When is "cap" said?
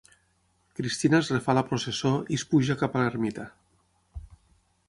2.83-2.99